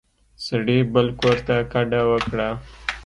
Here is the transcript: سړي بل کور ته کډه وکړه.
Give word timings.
سړي 0.45 0.79
بل 0.93 1.07
کور 1.21 1.37
ته 1.47 1.55
کډه 1.71 2.01
وکړه. 2.11 2.49